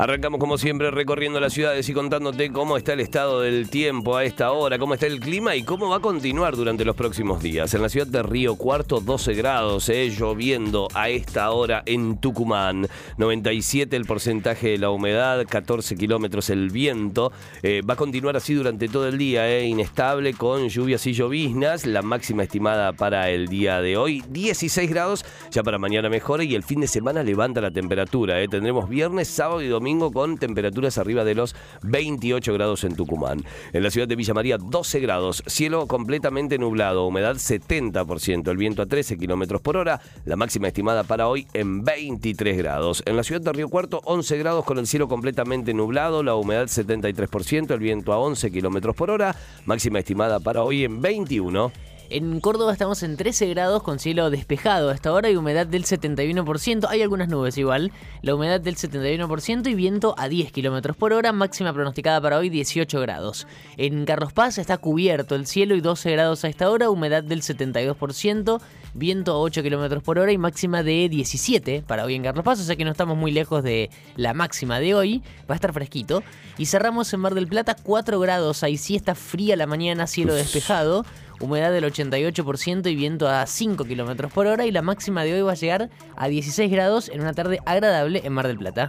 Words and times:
Arrancamos 0.00 0.38
como 0.38 0.58
siempre 0.58 0.92
recorriendo 0.92 1.40
las 1.40 1.52
ciudades 1.52 1.88
y 1.88 1.92
contándote 1.92 2.52
cómo 2.52 2.76
está 2.76 2.92
el 2.92 3.00
estado 3.00 3.40
del 3.40 3.68
tiempo 3.68 4.16
a 4.16 4.22
esta 4.22 4.52
hora, 4.52 4.78
cómo 4.78 4.94
está 4.94 5.06
el 5.06 5.18
clima 5.18 5.56
y 5.56 5.64
cómo 5.64 5.88
va 5.88 5.96
a 5.96 6.00
continuar 6.00 6.54
durante 6.54 6.84
los 6.84 6.94
próximos 6.94 7.42
días. 7.42 7.74
En 7.74 7.82
la 7.82 7.88
ciudad 7.88 8.06
de 8.06 8.22
Río 8.22 8.54
Cuarto, 8.54 9.00
12 9.00 9.34
grados, 9.34 9.88
eh, 9.88 10.08
lloviendo 10.16 10.86
a 10.94 11.08
esta 11.08 11.50
hora 11.50 11.82
en 11.84 12.16
Tucumán. 12.18 12.86
97 13.16 13.96
el 13.96 14.04
porcentaje 14.04 14.68
de 14.68 14.78
la 14.78 14.90
humedad, 14.90 15.44
14 15.44 15.96
kilómetros 15.96 16.48
el 16.50 16.70
viento. 16.70 17.32
Eh, 17.64 17.82
va 17.82 17.94
a 17.94 17.96
continuar 17.96 18.36
así 18.36 18.54
durante 18.54 18.86
todo 18.86 19.08
el 19.08 19.18
día, 19.18 19.50
eh, 19.50 19.66
inestable 19.66 20.32
con 20.32 20.68
lluvias 20.68 21.04
y 21.08 21.12
lloviznas. 21.12 21.86
La 21.86 22.02
máxima 22.02 22.44
estimada 22.44 22.92
para 22.92 23.30
el 23.30 23.48
día 23.48 23.80
de 23.80 23.96
hoy, 23.96 24.22
16 24.28 24.88
grados. 24.88 25.24
Ya 25.50 25.64
para 25.64 25.76
mañana 25.78 26.08
mejora 26.08 26.44
y 26.44 26.54
el 26.54 26.62
fin 26.62 26.82
de 26.82 26.86
semana 26.86 27.24
levanta 27.24 27.60
la 27.60 27.72
temperatura. 27.72 28.40
Eh. 28.40 28.46
Tendremos 28.46 28.88
viernes, 28.88 29.26
sábado 29.26 29.60
y 29.60 29.66
domingo 29.66 29.87
con 29.96 30.36
temperaturas 30.36 30.98
arriba 30.98 31.24
de 31.24 31.34
los 31.34 31.56
28 31.82 32.52
grados 32.52 32.84
en 32.84 32.94
Tucumán. 32.94 33.42
En 33.72 33.82
la 33.82 33.90
ciudad 33.90 34.06
de 34.06 34.16
Villa 34.16 34.34
María 34.34 34.58
12 34.58 35.00
grados, 35.00 35.42
cielo 35.46 35.86
completamente 35.86 36.58
nublado, 36.58 37.06
humedad 37.06 37.36
70%, 37.36 38.50
el 38.50 38.56
viento 38.58 38.82
a 38.82 38.86
13 38.86 39.16
kilómetros 39.16 39.62
por 39.62 39.78
hora, 39.78 40.00
la 40.26 40.36
máxima 40.36 40.68
estimada 40.68 41.04
para 41.04 41.26
hoy 41.26 41.46
en 41.54 41.84
23 41.84 42.58
grados. 42.58 43.02
En 43.06 43.16
la 43.16 43.22
ciudad 43.22 43.40
de 43.40 43.52
Río 43.52 43.70
Cuarto 43.70 44.02
11 44.04 44.36
grados 44.36 44.64
con 44.66 44.78
el 44.78 44.86
cielo 44.86 45.08
completamente 45.08 45.72
nublado, 45.72 46.22
la 46.22 46.34
humedad 46.34 46.66
73%, 46.66 47.70
el 47.70 47.80
viento 47.80 48.12
a 48.12 48.18
11 48.18 48.50
kilómetros 48.50 48.94
por 48.94 49.10
hora, 49.10 49.34
máxima 49.64 50.00
estimada 50.00 50.38
para 50.38 50.64
hoy 50.64 50.84
en 50.84 51.00
21. 51.00 51.87
En 52.10 52.40
Córdoba 52.40 52.72
estamos 52.72 53.02
en 53.02 53.18
13 53.18 53.48
grados 53.48 53.82
con 53.82 53.98
cielo 53.98 54.30
despejado. 54.30 54.88
Hasta 54.88 55.10
ahora 55.10 55.28
hay 55.28 55.36
humedad 55.36 55.66
del 55.66 55.84
71%. 55.84 56.86
Hay 56.88 57.02
algunas 57.02 57.28
nubes 57.28 57.58
igual. 57.58 57.92
La 58.22 58.34
humedad 58.34 58.62
del 58.62 58.76
71% 58.76 59.68
y 59.68 59.74
viento 59.74 60.14
a 60.16 60.26
10 60.26 60.50
kilómetros 60.50 60.96
por 60.96 61.12
hora. 61.12 61.32
Máxima 61.32 61.74
pronosticada 61.74 62.18
para 62.22 62.38
hoy 62.38 62.48
18 62.48 62.98
grados. 63.00 63.46
En 63.76 64.06
Carlos 64.06 64.32
Paz 64.32 64.56
está 64.56 64.78
cubierto 64.78 65.34
el 65.34 65.46
cielo 65.46 65.74
y 65.74 65.82
12 65.82 66.10
grados 66.12 66.44
a 66.44 66.48
esta 66.48 66.70
hora. 66.70 66.88
Humedad 66.88 67.22
del 67.22 67.42
72%. 67.42 68.58
Viento 68.94 69.32
a 69.32 69.38
8 69.40 69.62
kilómetros 69.62 70.02
por 70.02 70.18
hora 70.18 70.32
y 70.32 70.38
máxima 70.38 70.82
de 70.82 71.10
17 71.10 71.84
para 71.86 72.06
hoy 72.06 72.14
en 72.14 72.22
Carlos 72.22 72.42
Paz. 72.42 72.58
O 72.58 72.64
sea 72.64 72.76
que 72.76 72.86
no 72.86 72.90
estamos 72.90 73.18
muy 73.18 73.32
lejos 73.32 73.62
de 73.62 73.90
la 74.16 74.32
máxima 74.32 74.80
de 74.80 74.94
hoy. 74.94 75.22
Va 75.40 75.52
a 75.52 75.56
estar 75.56 75.74
fresquito. 75.74 76.22
Y 76.56 76.64
cerramos 76.64 77.12
en 77.12 77.20
Mar 77.20 77.34
del 77.34 77.48
Plata 77.48 77.76
4 77.82 78.18
grados. 78.18 78.62
Ahí 78.62 78.78
sí 78.78 78.96
está 78.96 79.14
fría 79.14 79.56
la 79.56 79.66
mañana, 79.66 80.06
cielo 80.06 80.34
despejado 80.34 81.04
humedad 81.40 81.72
del 81.72 81.84
88% 81.84 82.90
y 82.90 82.96
viento 82.96 83.28
a 83.28 83.46
5 83.46 83.84
km 83.84 84.28
por 84.28 84.46
hora 84.46 84.66
y 84.66 84.72
la 84.72 84.82
máxima 84.82 85.24
de 85.24 85.34
hoy 85.34 85.42
va 85.42 85.52
a 85.52 85.56
llegar 85.56 85.90
a 86.16 86.28
16 86.28 86.70
grados 86.70 87.08
en 87.08 87.20
una 87.20 87.32
tarde 87.32 87.60
agradable 87.66 88.22
en 88.24 88.32
Mar 88.32 88.46
del 88.46 88.58
Plata. 88.58 88.88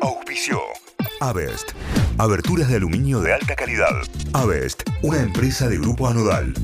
Auspicio. 0.00 0.60
Avest. 1.20 1.72
Aberturas 2.18 2.68
de 2.68 2.76
aluminio 2.76 3.20
de 3.20 3.32
alta 3.32 3.54
calidad. 3.54 4.02
Avest, 4.32 4.82
una 5.02 5.20
empresa 5.20 5.68
de 5.68 5.78
grupo 5.78 6.08
anodal. 6.08 6.54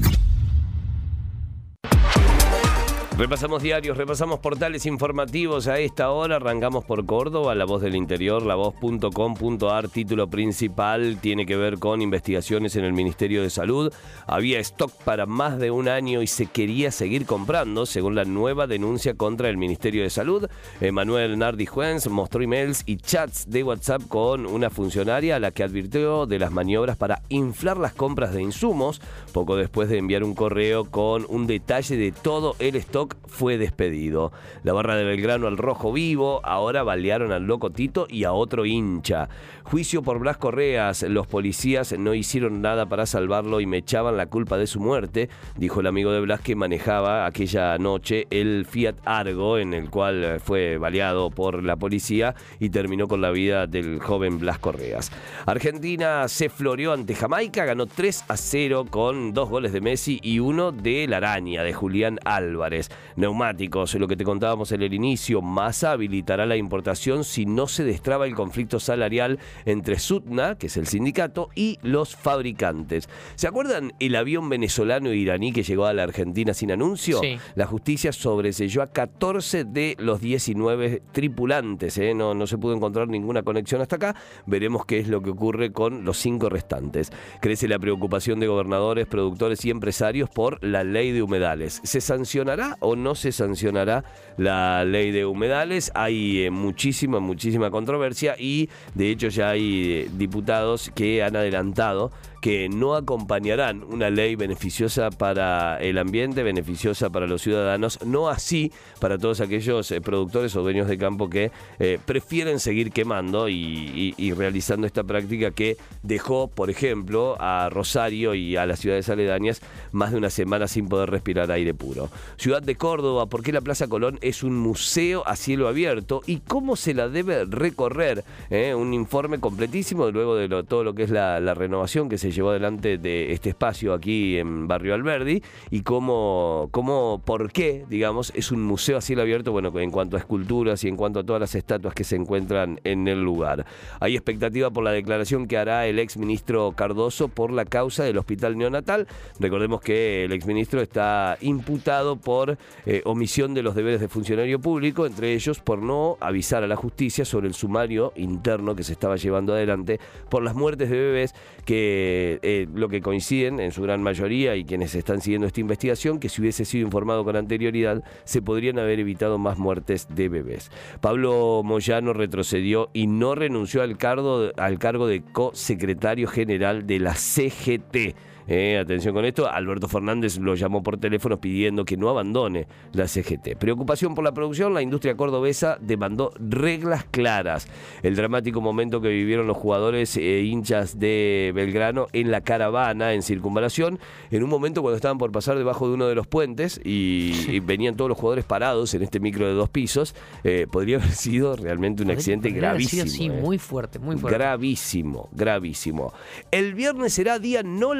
Repasamos 3.18 3.62
diarios, 3.62 3.98
repasamos 3.98 4.38
portales 4.38 4.86
informativos 4.86 5.66
a 5.68 5.78
esta 5.78 6.10
hora. 6.10 6.36
Arrancamos 6.36 6.84
por 6.84 7.04
Córdoba, 7.04 7.54
La 7.54 7.66
Voz 7.66 7.82
del 7.82 7.94
Interior, 7.94 8.42
lavoz.com.ar. 8.46 9.88
Título 9.88 10.30
principal 10.30 11.18
tiene 11.20 11.44
que 11.44 11.56
ver 11.56 11.78
con 11.78 12.00
investigaciones 12.00 12.76
en 12.76 12.84
el 12.84 12.94
Ministerio 12.94 13.42
de 13.42 13.50
Salud. 13.50 13.92
Había 14.26 14.58
stock 14.60 14.90
para 15.04 15.26
más 15.26 15.58
de 15.58 15.70
un 15.70 15.88
año 15.88 16.22
y 16.22 16.28
se 16.28 16.46
quería 16.46 16.90
seguir 16.90 17.26
comprando, 17.26 17.84
según 17.84 18.14
la 18.14 18.24
nueva 18.24 18.66
denuncia 18.66 19.12
contra 19.12 19.50
el 19.50 19.58
Ministerio 19.58 20.02
de 20.02 20.10
Salud. 20.10 20.48
Manuel 20.90 21.38
Nardi 21.38 21.66
Juens 21.66 22.08
mostró 22.08 22.42
emails 22.42 22.84
y 22.86 22.96
chats 22.96 23.50
de 23.50 23.62
WhatsApp 23.62 24.02
con 24.08 24.46
una 24.46 24.70
funcionaria 24.70 25.36
a 25.36 25.40
la 25.40 25.50
que 25.50 25.62
advirtió 25.62 26.24
de 26.24 26.38
las 26.38 26.52
maniobras 26.52 26.96
para 26.96 27.22
inflar 27.28 27.76
las 27.76 27.92
compras 27.92 28.32
de 28.32 28.40
insumos, 28.40 29.02
poco 29.32 29.56
después 29.56 29.90
de 29.90 29.98
enviar 29.98 30.24
un 30.24 30.34
correo 30.34 30.86
con 30.86 31.26
un 31.28 31.46
detalle 31.46 31.98
de 31.98 32.12
todo 32.12 32.56
el 32.60 32.76
stock 32.76 33.09
fue 33.26 33.58
despedido. 33.58 34.32
La 34.62 34.72
barra 34.72 34.96
de 34.96 35.04
Belgrano 35.04 35.46
al 35.46 35.56
rojo 35.56 35.92
vivo, 35.92 36.40
ahora 36.44 36.82
balearon 36.82 37.32
al 37.32 37.44
loco 37.44 37.70
Tito 37.70 38.06
y 38.08 38.24
a 38.24 38.32
otro 38.32 38.66
hincha. 38.66 39.28
Juicio 39.64 40.02
por 40.02 40.18
Blas 40.18 40.36
Correas, 40.36 41.02
los 41.04 41.26
policías 41.26 41.96
no 41.98 42.12
hicieron 42.14 42.60
nada 42.60 42.86
para 42.86 43.06
salvarlo 43.06 43.60
y 43.60 43.66
me 43.66 43.78
echaban 43.78 44.16
la 44.16 44.26
culpa 44.26 44.58
de 44.58 44.66
su 44.66 44.80
muerte, 44.80 45.28
dijo 45.56 45.80
el 45.80 45.86
amigo 45.86 46.10
de 46.12 46.20
Blas 46.20 46.40
que 46.40 46.56
manejaba 46.56 47.24
aquella 47.24 47.78
noche 47.78 48.26
el 48.30 48.66
Fiat 48.68 48.96
Argo 49.04 49.58
en 49.58 49.74
el 49.74 49.88
cual 49.88 50.40
fue 50.40 50.76
baleado 50.76 51.30
por 51.30 51.62
la 51.62 51.76
policía 51.76 52.34
y 52.58 52.70
terminó 52.70 53.06
con 53.06 53.20
la 53.20 53.30
vida 53.30 53.66
del 53.66 54.00
joven 54.00 54.38
Blas 54.38 54.58
Correas. 54.58 55.12
Argentina 55.46 56.26
se 56.28 56.48
floreó 56.48 56.92
ante 56.92 57.14
Jamaica, 57.14 57.64
ganó 57.64 57.86
3 57.86 58.24
a 58.28 58.36
0 58.36 58.86
con 58.90 59.32
dos 59.32 59.48
goles 59.48 59.72
de 59.72 59.80
Messi 59.80 60.18
y 60.22 60.40
uno 60.40 60.72
de 60.72 61.06
la 61.06 61.18
araña 61.18 61.62
de 61.62 61.72
Julián 61.72 62.18
Álvarez 62.24 62.89
neumáticos, 63.16 63.94
lo 63.94 64.08
que 64.08 64.16
te 64.16 64.24
contábamos 64.24 64.72
en 64.72 64.82
el 64.82 64.94
inicio, 64.94 65.42
Massa 65.42 65.92
habilitará 65.92 66.46
la 66.46 66.56
importación 66.56 67.24
si 67.24 67.46
no 67.46 67.66
se 67.66 67.84
destraba 67.84 68.26
el 68.26 68.34
conflicto 68.34 68.80
salarial 68.80 69.38
entre 69.64 69.98
Sutna, 69.98 70.56
que 70.56 70.66
es 70.66 70.76
el 70.76 70.86
sindicato, 70.86 71.50
y 71.54 71.78
los 71.82 72.16
fabricantes. 72.16 73.08
¿Se 73.34 73.46
acuerdan 73.46 73.92
el 73.98 74.16
avión 74.16 74.48
venezolano 74.48 75.10
e 75.10 75.16
iraní 75.16 75.52
que 75.52 75.62
llegó 75.62 75.86
a 75.86 75.92
la 75.92 76.02
Argentina 76.02 76.54
sin 76.54 76.72
anuncio? 76.72 77.20
Sí. 77.20 77.38
La 77.54 77.66
justicia 77.66 78.12
sobreselló 78.12 78.82
a 78.82 78.88
14 78.88 79.64
de 79.64 79.96
los 79.98 80.20
19 80.20 81.02
tripulantes. 81.12 81.98
¿eh? 81.98 82.14
No, 82.14 82.34
no 82.34 82.46
se 82.46 82.58
pudo 82.58 82.74
encontrar 82.74 83.08
ninguna 83.08 83.42
conexión 83.42 83.80
hasta 83.80 83.96
acá. 83.96 84.16
Veremos 84.46 84.84
qué 84.86 84.98
es 84.98 85.08
lo 85.08 85.22
que 85.22 85.30
ocurre 85.30 85.72
con 85.72 86.04
los 86.04 86.18
cinco 86.18 86.48
restantes. 86.48 87.10
Crece 87.40 87.68
la 87.68 87.78
preocupación 87.78 88.40
de 88.40 88.46
gobernadores, 88.46 89.06
productores 89.06 89.64
y 89.64 89.70
empresarios 89.70 90.30
por 90.30 90.62
la 90.64 90.84
ley 90.84 91.12
de 91.12 91.22
humedales. 91.22 91.80
¿Se 91.84 92.00
sancionará 92.00 92.76
o 92.80 92.96
no 92.96 93.14
se 93.14 93.32
sancionará 93.32 94.04
la 94.36 94.84
ley 94.84 95.12
de 95.12 95.24
humedales? 95.24 95.92
Hay 95.94 96.44
eh, 96.44 96.50
muchísima, 96.50 97.20
muchísima 97.20 97.70
controversia 97.70 98.34
y 98.38 98.68
de 98.94 99.10
hecho 99.10 99.28
ya 99.28 99.50
hay 99.50 99.92
eh, 99.92 100.10
diputados 100.12 100.90
que 100.94 101.22
han 101.22 101.36
adelantado 101.36 102.10
que 102.40 102.68
no 102.68 102.94
acompañarán 102.94 103.84
una 103.84 104.10
ley 104.10 104.34
beneficiosa 104.34 105.10
para 105.10 105.78
el 105.78 105.98
ambiente, 105.98 106.42
beneficiosa 106.42 107.10
para 107.10 107.26
los 107.26 107.42
ciudadanos, 107.42 107.98
no 108.04 108.28
así 108.28 108.72
para 108.98 109.18
todos 109.18 109.40
aquellos 109.40 109.90
eh, 109.90 110.00
productores 110.00 110.56
o 110.56 110.62
dueños 110.62 110.88
de 110.88 110.96
campo 110.96 111.28
que 111.28 111.50
eh, 111.78 111.98
prefieren 112.04 112.58
seguir 112.58 112.92
quemando 112.92 113.48
y, 113.48 114.14
realizando 114.36 114.86
esta 114.86 115.04
práctica 115.04 115.50
que 115.50 115.76
dejó, 116.02 116.48
por 116.48 116.70
ejemplo, 116.70 117.36
a 117.40 117.68
Rosario 117.68 118.34
y 118.34 118.56
a 118.56 118.64
las 118.64 118.78
ciudades 118.78 119.08
aledañas 119.08 119.60
más 119.92 120.12
de 120.12 120.18
una 120.18 120.30
semana 120.30 120.68
sin 120.68 120.88
poder 120.88 121.10
respirar 121.10 121.50
aire 121.50 121.74
puro. 121.74 122.08
Ciudad 122.36 122.62
de 122.62 122.76
Córdoba, 122.76 123.26
¿por 123.26 123.42
qué 123.42 123.52
la 123.52 123.60
Plaza 123.60 123.88
Colón 123.88 124.18
es 124.22 124.42
un 124.42 124.56
museo 124.56 125.26
a 125.26 125.36
cielo 125.36 125.68
abierto 125.68 126.22
y 126.26 126.38
cómo 126.38 126.76
se 126.76 126.94
la 126.94 127.08
debe 127.08 127.44
recorrer? 127.44 128.24
Eh, 128.50 128.74
Un 128.74 128.94
informe 128.94 129.40
completísimo 129.40 130.10
luego 130.10 130.36
de 130.36 130.48
todo 130.62 130.84
lo 130.84 130.94
que 130.94 131.02
es 131.02 131.10
la 131.10 131.54
renovación 131.54 132.08
que 132.08 132.16
se 132.18 132.29
llevó 132.30 132.50
adelante 132.50 132.98
de 132.98 133.32
este 133.32 133.50
espacio 133.50 133.92
aquí 133.92 134.38
en 134.38 134.68
Barrio 134.68 134.94
Alberdi 134.94 135.42
y 135.70 135.82
cómo, 135.82 136.68
cómo, 136.70 137.22
por 137.24 137.52
qué, 137.52 137.84
digamos, 137.88 138.32
es 138.34 138.52
un 138.52 138.62
museo 138.62 138.98
a 138.98 139.00
cielo 139.00 139.22
abierto, 139.22 139.52
bueno, 139.52 139.72
en 139.78 139.90
cuanto 139.90 140.16
a 140.16 140.20
esculturas 140.20 140.84
y 140.84 140.88
en 140.88 140.96
cuanto 140.96 141.20
a 141.20 141.24
todas 141.24 141.40
las 141.40 141.54
estatuas 141.54 141.94
que 141.94 142.04
se 142.04 142.16
encuentran 142.16 142.80
en 142.84 143.08
el 143.08 143.22
lugar. 143.22 143.66
Hay 144.00 144.14
expectativa 144.14 144.70
por 144.70 144.84
la 144.84 144.92
declaración 144.92 145.46
que 145.46 145.58
hará 145.58 145.86
el 145.86 145.98
ex 145.98 146.16
ministro 146.16 146.72
Cardoso 146.72 147.28
por 147.28 147.52
la 147.52 147.64
causa 147.64 148.04
del 148.04 148.18
hospital 148.18 148.56
neonatal. 148.58 149.06
Recordemos 149.38 149.80
que 149.80 150.24
el 150.24 150.32
ex 150.32 150.46
ministro 150.46 150.80
está 150.80 151.36
imputado 151.40 152.16
por 152.16 152.58
eh, 152.86 153.02
omisión 153.04 153.54
de 153.54 153.62
los 153.62 153.74
deberes 153.74 154.00
de 154.00 154.08
funcionario 154.08 154.60
público, 154.60 155.06
entre 155.06 155.34
ellos 155.34 155.60
por 155.60 155.82
no 155.82 156.16
avisar 156.20 156.64
a 156.64 156.66
la 156.66 156.76
justicia 156.76 157.24
sobre 157.24 157.48
el 157.48 157.54
sumario 157.54 158.12
interno 158.16 158.74
que 158.74 158.82
se 158.82 158.92
estaba 158.92 159.16
llevando 159.16 159.54
adelante 159.54 160.00
por 160.28 160.42
las 160.42 160.54
muertes 160.54 160.90
de 160.90 160.96
bebés 160.96 161.34
que 161.64 162.19
eh, 162.42 162.66
lo 162.74 162.88
que 162.88 163.00
coinciden 163.00 163.60
en 163.60 163.72
su 163.72 163.82
gran 163.82 164.02
mayoría 164.02 164.56
y 164.56 164.64
quienes 164.64 164.94
están 164.94 165.20
siguiendo 165.20 165.46
esta 165.46 165.60
investigación, 165.60 166.18
que 166.18 166.28
si 166.28 166.40
hubiese 166.40 166.64
sido 166.64 166.84
informado 166.84 167.24
con 167.24 167.36
anterioridad 167.36 168.02
se 168.24 168.42
podrían 168.42 168.78
haber 168.78 169.00
evitado 169.00 169.38
más 169.38 169.58
muertes 169.58 170.08
de 170.10 170.28
bebés. 170.28 170.70
Pablo 171.00 171.62
Moyano 171.64 172.12
retrocedió 172.12 172.90
y 172.92 173.06
no 173.06 173.34
renunció 173.34 173.82
al 173.82 173.96
cargo, 173.96 174.50
al 174.56 174.78
cargo 174.78 175.06
de 175.06 175.22
co-secretario 175.22 176.28
general 176.28 176.86
de 176.86 176.98
la 177.00 177.14
CGT. 177.14 178.14
Eh, 178.48 178.78
atención 178.78 179.14
con 179.14 179.24
esto, 179.24 179.50
Alberto 179.50 179.88
Fernández 179.88 180.38
lo 180.38 180.54
llamó 180.54 180.82
por 180.82 180.98
teléfono 180.98 181.40
pidiendo 181.40 181.84
que 181.84 181.96
no 181.96 182.08
abandone 182.08 182.66
la 182.92 183.06
CGT. 183.06 183.56
Preocupación 183.58 184.14
por 184.14 184.24
la 184.24 184.32
producción, 184.32 184.74
la 184.74 184.82
industria 184.82 185.16
cordobesa 185.16 185.78
demandó 185.80 186.32
reglas 186.38 187.04
claras. 187.10 187.68
El 188.02 188.16
dramático 188.16 188.60
momento 188.60 189.00
que 189.00 189.08
vivieron 189.08 189.46
los 189.46 189.56
jugadores 189.56 190.16
e 190.16 190.42
hinchas 190.42 190.98
de 190.98 191.52
Belgrano 191.54 192.08
en 192.12 192.30
la 192.30 192.40
caravana 192.40 193.12
en 193.14 193.22
circunvalación, 193.22 193.98
en 194.30 194.42
un 194.42 194.50
momento 194.50 194.82
cuando 194.82 194.96
estaban 194.96 195.18
por 195.18 195.32
pasar 195.32 195.56
debajo 195.56 195.88
de 195.88 195.94
uno 195.94 196.06
de 196.06 196.14
los 196.14 196.26
puentes 196.26 196.80
y, 196.84 197.60
venían 197.60 197.94
todos 197.94 198.08
los 198.08 198.18
jugadores 198.18 198.44
parados 198.44 198.94
en 198.94 199.02
este 199.02 199.20
micro 199.20 199.46
de 199.46 199.52
dos 199.52 199.68
pisos, 199.68 200.14
eh, 200.44 200.66
podría 200.70 200.96
haber 200.96 201.10
sido 201.12 201.56
realmente 201.56 202.02
un 202.02 202.10
accidente 202.10 202.50
gravísimo. 202.50 203.06
sí, 203.06 203.26
eh. 203.26 203.30
muy 203.30 203.58
fuerte, 203.58 203.98
muy 203.98 204.16
fuerte. 204.16 204.38
Gravísimo, 204.38 205.28
gravísimo. 205.32 206.12
El 206.50 206.74
viernes 206.74 207.12
será 207.12 207.38
día 207.38 207.62
no 207.62 207.94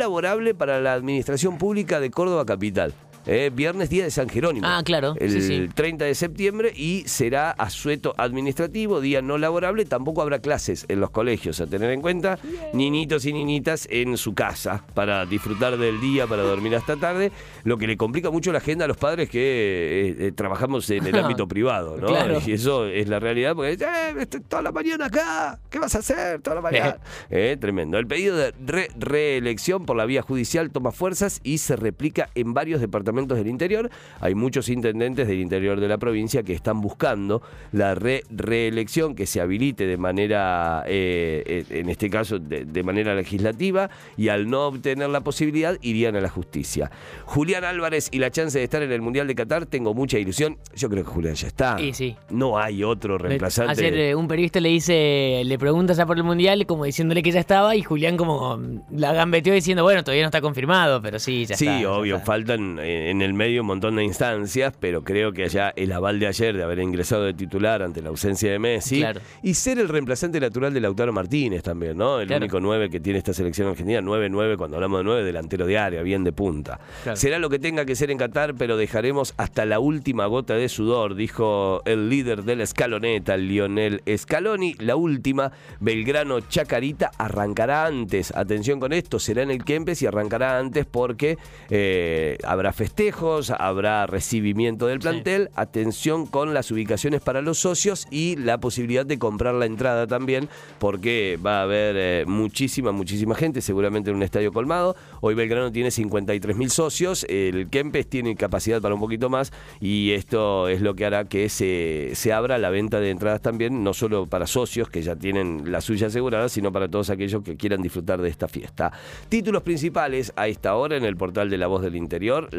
para 0.55 0.81
la 0.81 0.93
Administración 0.93 1.59
Pública 1.59 1.99
de 1.99 2.11
Córdoba 2.11 2.47
Capital. 2.47 2.95
Eh, 3.27 3.51
viernes 3.53 3.91
día 3.91 4.05
de 4.05 4.11
San 4.11 4.29
Jerónimo. 4.29 4.67
Ah, 4.67 4.83
claro. 4.85 5.15
El 5.19 5.75
30 5.75 6.07
de 6.07 6.15
septiembre 6.15 6.73
y 6.75 7.05
será 7.07 7.51
asueto 7.51 8.15
administrativo, 8.17 9.01
día 9.01 9.21
no 9.21 9.37
laborable. 9.37 9.85
Tampoco 9.85 10.23
habrá 10.23 10.39
clases 10.39 10.87
en 10.89 11.01
los 11.01 11.11
colegios 11.11 11.61
a 11.61 11.67
tener 11.67 11.91
en 11.91 12.01
cuenta. 12.01 12.39
Niñitos 12.73 13.27
y 13.27 13.33
niñitas 13.33 13.87
en 13.91 14.17
su 14.17 14.35
casa 14.35 14.85
para 14.95 15.27
disfrutar 15.27 15.77
del 15.77 16.01
día, 16.01 16.27
para 16.27 16.43
dormir 16.43 16.75
hasta 16.77 16.97
tarde. 16.97 17.31
Lo 17.65 17.77
que 17.77 17.87
le 17.87 17.97
complica 17.97 18.31
mucho 18.31 18.53
la 18.53 18.59
agenda 18.59 18.87
a 18.87 18.89
los 18.89 18.97
padres 18.97 19.29
que 19.29 19.41
eh, 19.41 20.17
eh, 20.19 20.33
trabajamos 20.33 20.89
en 20.91 21.07
el 21.07 21.15
ámbito 21.19 21.47
privado, 21.47 21.99
¿no? 21.99 22.11
Y 22.47 22.53
eso 22.53 22.87
es 22.87 23.09
la 23.09 23.21
realidad 23.21 23.55
porque 23.55 23.73
eh, 23.73 24.15
estoy 24.19 24.41
toda 24.41 24.63
la 24.63 24.73
mañana 24.73 25.07
acá, 25.07 25.59
¿qué 25.69 25.79
vas 25.79 25.95
a 25.95 25.99
hacer 25.99 26.41
toda 26.41 26.57
la 26.57 26.63
mañana? 26.63 26.99
tremendo. 27.61 27.99
El 27.99 28.07
pedido 28.07 28.37
de 28.37 28.55
reelección 28.97 29.85
por 29.85 29.97
la 29.97 30.07
vía 30.07 30.23
judicial 30.23 30.71
toma 30.71 30.91
fuerzas 30.91 31.41
y 31.43 31.59
se 31.59 31.77
replica 31.77 32.31
en 32.35 32.55
varios 32.55 32.81
departamentos 32.81 33.10
del 33.11 33.49
interior. 33.49 33.91
Hay 34.21 34.35
muchos 34.35 34.69
intendentes 34.69 35.27
del 35.27 35.41
interior 35.41 35.81
de 35.81 35.89
la 35.89 35.99
provincia 35.99 36.43
que 36.43 36.53
están 36.53 36.81
buscando 36.81 37.43
la 37.73 37.95
reelección 37.95 39.15
que 39.15 39.27
se 39.27 39.41
habilite 39.41 39.87
de 39.87 39.97
manera, 39.97 40.85
eh, 40.87 41.43
eh, 41.47 41.81
en 41.81 41.89
este 41.89 42.09
caso, 42.09 42.39
de, 42.39 42.83
manera 42.83 43.15
legislativa 43.15 43.91
y 44.17 44.29
al 44.29 44.49
no 44.49 44.69
obtener 44.69 45.11
la 45.11 45.21
posibilidad 45.21 45.77
irían 45.83 46.17
a 46.17 46.21
la 46.21 46.31
justicia. 46.31 46.91
Julián 47.27 47.65
Álvarez 47.65 48.09
y 48.11 48.19
la 48.19 48.31
chance 48.31 48.59
de 48.59 48.65
estar 48.65 48.83
en 48.83 48.91
el 48.91 49.03
Mundial 49.03 49.27
de 49.27 49.35
Qatar, 49.35 49.67
tengo 49.67 49.93
mucha 49.93 50.19
ilusión. 50.19 50.57
Yo 50.75 50.89
creo 50.89 51.05
que 51.05 51.11
Julián 51.11 51.35
ya 51.35 51.49
está. 51.49 51.77
Sí, 51.79 51.93
sí. 51.93 52.17
No 52.31 52.59
hay 52.59 52.83
otro 52.83 53.19
reemplazante. 53.19 53.73
Ayer 53.73 53.95
eh, 53.95 54.15
un 54.15 54.29
periodista 54.29 54.61
le 54.61 54.71
dice, 54.71 55.43
le 55.45 55.59
pregunta 55.59 55.93
ya 55.93 56.07
por 56.07 56.17
el 56.17 56.25
Mundial, 56.25 56.65
como 56.65 56.85
diciéndole 56.85 57.23
que 57.23 57.33
ya 57.33 57.41
estaba, 57.41 57.77
y 57.77 57.83
Julián 57.83 58.17
como 58.17 58.59
la 58.91 59.13
gambeteó 59.13 59.53
diciendo, 59.53 59.83
bueno, 59.83 60.03
todavía 60.03 60.23
no 60.23 60.29
está 60.29 60.41
confirmado, 60.41 61.03
pero 61.03 61.19
sí, 61.19 61.45
ya 61.45 61.55
está. 61.55 61.79
Sí, 61.79 61.85
obvio, 61.85 62.19
faltan 62.21 62.79
en 63.09 63.23
el 63.23 63.33
medio 63.33 63.63
un 63.63 63.69
montón 63.69 63.97
de 63.97 64.05
instancias, 64.05 64.75
pero 64.79 65.03
creo 65.03 65.33
que 65.33 65.45
allá 65.45 65.73
el 65.77 65.93
aval 65.93 66.21
de 66.21 66.27
ayer 66.27 66.57
de 66.57 66.63
haber 66.63 66.81
ingresado 66.81 67.25
de 67.25 67.35
titular 67.35 67.83
ante 67.83 68.03
la 68.03 68.11
ausencia 68.11 68.51
de 68.51 68.59
Messi 68.59 69.05
y 69.43 69.55
ser 69.55 69.79
el 69.79 69.89
reemplazante 69.89 70.39
natural 70.41 70.75
de 70.75 70.81
Lautaro 70.81 71.13
Martínez 71.13 71.63
también, 71.63 71.97
¿no? 71.97 72.21
El 72.21 72.33
único 72.33 72.61
9 72.61 72.91
que 72.91 73.01
tiene 73.01 73.19
esta 73.19 73.33
selección 73.33 73.69
argentina, 73.69 74.01
9-9, 74.01 74.57
cuando 74.57 74.77
hablamos 74.77 75.01
de 75.01 75.05
9, 75.05 75.25
delantero 75.25 75.67
de 75.67 75.79
área, 75.79 76.03
bien 76.03 76.25
de 76.25 76.33
punta. 76.33 76.81
Será 77.15 77.39
lo 77.39 77.49
que 77.51 77.59
tenga 77.59 77.85
que 77.85 77.97
ser 77.97 78.11
en 78.11 78.19
Qatar, 78.19 78.55
pero 78.55 78.77
dejaremos 78.77 79.35
hasta 79.37 79.65
la 79.65 79.81
última 79.81 80.27
gota 80.27 80.55
de 80.55 80.69
sudor, 80.69 81.15
dijo 81.15 81.83
el 81.85 82.09
líder 82.09 82.45
de 82.45 82.57
la 82.57 82.65
escaloneta, 82.65 83.37
Lionel 83.37 84.03
Scaloni. 84.17 84.75
La 84.79 84.97
última, 84.97 85.53
Belgrano 85.81 86.41
Chacarita, 86.41 87.11
arrancará 87.19 87.87
antes. 87.87 88.33
Atención 88.35 88.81
con 88.81 88.93
esto, 88.93 89.19
será 89.19 89.43
en 89.43 89.51
el 89.51 89.65
Kempes 89.65 90.03
y 90.03 90.07
arrancará 90.07 90.59
antes 90.59 90.87
porque 90.87 91.39
eh, 91.69 92.39
habrá 92.45 92.73
festejos 92.91 93.51
habrá 93.51 94.05
recibimiento 94.07 94.89
del 94.89 94.99
plantel, 94.99 95.51
atención 95.55 96.27
con 96.27 96.55
las 96.55 96.73
ubicaciones 96.73 97.21
para 97.21 97.41
los 97.41 97.59
socios 97.59 98.09
y 98.11 98.35
la 98.35 98.59
posibilidad 98.59 99.07
de 99.07 99.17
comprar 99.17 99.55
la 99.55 99.67
entrada 99.67 100.09
también, 100.09 100.49
porque 100.81 101.39
va 101.45 101.61
a 101.61 101.63
haber 101.63 101.95
eh, 101.97 102.25
muchísima, 102.27 102.91
muchísima 102.91 103.37
gente, 103.37 103.61
seguramente 103.61 104.11
en 104.11 104.17
un 104.17 104.25
estadio 104.25 104.53
colmado. 104.53 104.97
Hoy 105.21 105.35
Belgrano 105.35 105.71
tiene 105.71 105.93
53 105.93 106.57
mil 106.57 106.69
socios, 106.69 107.25
el 107.29 107.69
Kempes 107.71 108.09
tiene 108.09 108.35
capacidad 108.35 108.83
para 108.83 108.95
un 108.97 109.01
poquito 109.01 109.31
más 109.31 109.53
y 109.79 110.11
esto 110.11 110.67
es 110.67 110.81
lo 110.81 110.95
que 110.95 111.07
hará 111.07 111.27
que 111.27 111.49
se, 111.49 112.11
se 112.15 112.33
abra 112.33 112.59
la 112.59 112.71
venta 112.71 112.99
de 112.99 113.11
entradas 113.11 113.41
también, 113.41 113.85
no 113.85 113.95
solo 113.95 114.27
para 114.27 114.49
socios 114.49 114.91
que 114.91 115.03
ya 115.03 115.15
tienen 115.15 115.71
la 115.71 115.81
suya 115.81 116.09
asegurada, 116.09 116.49
sino 116.49 116.73
para 116.73 116.89
todos 116.89 117.11
aquellos 117.11 117.45
que 117.45 117.57
quieran 117.57 117.83
disfrutar 117.83 118.21
de 118.21 118.29
esta 118.29 118.49
fiesta. 118.49 118.91
Títulos 119.29 119.63
principales 119.63 120.33
a 120.35 120.49
esta 120.49 120.75
hora 120.75 120.97
en 120.97 121.05
el 121.05 121.17
portal 121.17 121.51
de 121.51 121.57
La 121.57 121.69
Voz 121.69 121.83
del 121.83 121.95
Interior, 121.95 122.53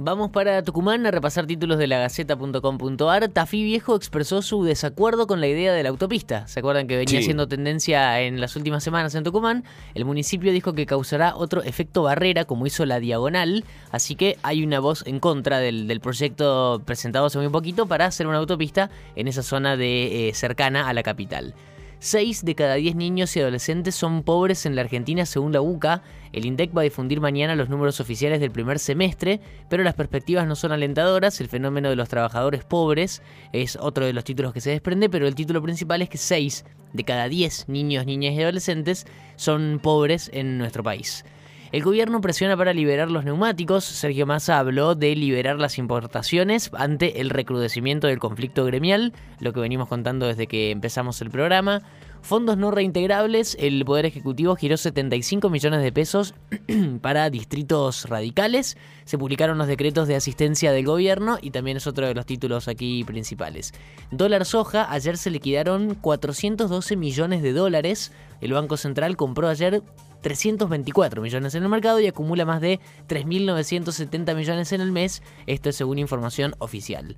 Vamos 0.00 0.30
para 0.30 0.62
Tucumán 0.62 1.04
a 1.06 1.10
repasar 1.10 1.46
títulos 1.46 1.76
de 1.76 1.88
la 1.88 1.98
Gaceta.com.ar. 1.98 3.28
Tafí 3.30 3.64
Viejo 3.64 3.96
expresó 3.96 4.42
su 4.42 4.62
desacuerdo 4.62 5.26
con 5.26 5.40
la 5.40 5.48
idea 5.48 5.72
de 5.72 5.82
la 5.82 5.88
autopista. 5.88 6.46
¿Se 6.46 6.60
acuerdan 6.60 6.86
que 6.86 6.96
venía 6.96 7.20
siendo 7.20 7.48
tendencia 7.48 8.20
en 8.20 8.40
las 8.40 8.54
últimas 8.54 8.84
semanas 8.84 9.16
en 9.16 9.24
Tucumán? 9.24 9.64
El 9.94 10.04
municipio 10.04 10.52
dijo 10.52 10.72
que 10.72 10.86
causará 10.86 11.34
otro 11.34 11.64
efecto 11.64 12.04
barrera 12.04 12.44
como 12.44 12.64
hizo 12.64 12.86
la 12.86 13.00
diagonal, 13.00 13.64
así 13.90 14.14
que 14.14 14.38
hay 14.44 14.62
una 14.62 14.78
voz 14.78 15.04
en 15.04 15.18
contra 15.18 15.58
del, 15.58 16.00
proyecto 16.00 16.80
presentado 16.84 17.26
hace 17.26 17.38
muy 17.38 17.48
poquito 17.48 17.86
para 17.86 18.06
hacer 18.06 18.28
una 18.28 18.38
autopista 18.38 18.90
en 19.16 19.26
esa 19.26 19.42
zona 19.42 19.76
de, 19.76 20.28
eh, 20.28 20.34
cercana 20.34 20.88
a 20.88 20.92
la 20.92 21.02
capital. 21.02 21.54
6 22.00 22.44
de 22.44 22.54
cada 22.54 22.74
10 22.74 22.94
niños 22.94 23.36
y 23.36 23.40
adolescentes 23.40 23.94
son 23.96 24.22
pobres 24.22 24.66
en 24.66 24.76
la 24.76 24.82
Argentina 24.82 25.26
según 25.26 25.52
la 25.52 25.60
UCA. 25.60 26.02
El 26.32 26.46
INDEC 26.46 26.76
va 26.76 26.82
a 26.82 26.84
difundir 26.84 27.20
mañana 27.20 27.56
los 27.56 27.68
números 27.68 28.00
oficiales 28.00 28.38
del 28.38 28.52
primer 28.52 28.78
semestre, 28.78 29.40
pero 29.68 29.82
las 29.82 29.94
perspectivas 29.94 30.46
no 30.46 30.54
son 30.54 30.70
alentadoras. 30.70 31.40
El 31.40 31.48
fenómeno 31.48 31.90
de 31.90 31.96
los 31.96 32.08
trabajadores 32.08 32.64
pobres 32.64 33.22
es 33.52 33.76
otro 33.76 34.06
de 34.06 34.12
los 34.12 34.24
títulos 34.24 34.52
que 34.52 34.60
se 34.60 34.70
desprende, 34.70 35.10
pero 35.10 35.26
el 35.26 35.34
título 35.34 35.60
principal 35.60 36.02
es 36.02 36.08
que 36.08 36.18
6 36.18 36.64
de 36.92 37.04
cada 37.04 37.28
10 37.28 37.68
niños, 37.68 38.06
niñas 38.06 38.34
y 38.34 38.42
adolescentes 38.42 39.06
son 39.36 39.80
pobres 39.82 40.30
en 40.32 40.56
nuestro 40.58 40.84
país. 40.84 41.24
El 41.70 41.82
gobierno 41.82 42.22
presiona 42.22 42.56
para 42.56 42.72
liberar 42.72 43.10
los 43.10 43.24
neumáticos. 43.24 43.84
Sergio 43.84 44.24
Massa 44.24 44.58
habló 44.58 44.94
de 44.94 45.14
liberar 45.14 45.58
las 45.58 45.76
importaciones 45.76 46.70
ante 46.72 47.20
el 47.20 47.28
recrudecimiento 47.28 48.06
del 48.06 48.18
conflicto 48.18 48.64
gremial, 48.64 49.12
lo 49.38 49.52
que 49.52 49.60
venimos 49.60 49.88
contando 49.88 50.26
desde 50.26 50.46
que 50.46 50.70
empezamos 50.70 51.20
el 51.20 51.30
programa. 51.30 51.82
Fondos 52.22 52.56
no 52.56 52.70
reintegrables, 52.70 53.56
el 53.60 53.84
Poder 53.84 54.06
Ejecutivo 54.06 54.56
giró 54.56 54.76
75 54.76 55.50
millones 55.50 55.82
de 55.82 55.92
pesos 55.92 56.34
para 57.02 57.30
distritos 57.30 58.06
radicales. 58.08 58.76
Se 59.04 59.18
publicaron 59.18 59.58
los 59.58 59.66
decretos 59.66 60.08
de 60.08 60.16
asistencia 60.16 60.72
del 60.72 60.86
gobierno 60.86 61.38
y 61.40 61.50
también 61.50 61.76
es 61.76 61.86
otro 61.86 62.06
de 62.06 62.14
los 62.14 62.26
títulos 62.26 62.66
aquí 62.66 63.04
principales. 63.04 63.72
Dólar 64.10 64.46
soja, 64.46 64.90
ayer 64.90 65.16
se 65.16 65.30
liquidaron 65.30 65.94
412 65.94 66.96
millones 66.96 67.42
de 67.42 67.52
dólares. 67.52 68.12
El 68.40 68.52
Banco 68.52 68.76
Central 68.76 69.16
compró 69.16 69.48
ayer 69.48 69.82
324 70.20 71.22
millones 71.22 71.54
en 71.54 71.62
el 71.62 71.68
mercado 71.68 72.00
y 72.00 72.06
acumula 72.06 72.44
más 72.44 72.60
de 72.60 72.80
3.970 73.08 74.34
millones 74.34 74.72
en 74.72 74.80
el 74.80 74.92
mes, 74.92 75.22
esto 75.46 75.68
es 75.68 75.76
según 75.76 75.98
información 75.98 76.54
oficial. 76.58 77.16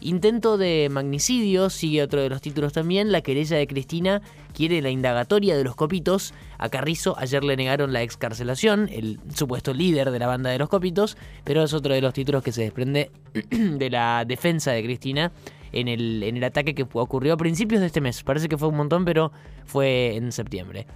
Intento 0.00 0.58
de 0.58 0.88
magnicidio, 0.90 1.70
sigue 1.70 2.02
otro 2.02 2.20
de 2.20 2.28
los 2.28 2.42
títulos 2.42 2.72
también, 2.72 3.12
la 3.12 3.22
querella 3.22 3.56
de 3.56 3.66
Cristina 3.66 4.22
quiere 4.54 4.80
la 4.82 4.90
indagatoria 4.90 5.56
de 5.56 5.64
los 5.64 5.74
copitos, 5.74 6.34
a 6.58 6.68
Carrizo 6.68 7.16
ayer 7.18 7.42
le 7.42 7.56
negaron 7.56 7.92
la 7.92 8.02
excarcelación, 8.02 8.88
el 8.92 9.18
supuesto 9.34 9.74
líder 9.74 10.10
de 10.10 10.18
la 10.18 10.26
banda 10.26 10.50
de 10.50 10.58
los 10.58 10.68
copitos, 10.68 11.16
pero 11.44 11.62
es 11.62 11.72
otro 11.72 11.94
de 11.94 12.00
los 12.00 12.14
títulos 12.14 12.42
que 12.42 12.52
se 12.52 12.62
desprende 12.62 13.10
de 13.50 13.90
la 13.90 14.24
defensa 14.26 14.72
de 14.72 14.82
Cristina 14.82 15.32
en 15.72 15.88
el, 15.88 16.22
en 16.22 16.36
el 16.36 16.44
ataque 16.44 16.74
que 16.74 16.86
ocurrió 16.92 17.34
a 17.34 17.36
principios 17.36 17.80
de 17.80 17.88
este 17.88 18.00
mes, 18.00 18.22
parece 18.22 18.48
que 18.48 18.56
fue 18.56 18.68
un 18.68 18.76
montón, 18.76 19.04
pero 19.04 19.32
fue 19.64 20.16
en 20.16 20.30
septiembre. 20.30 20.86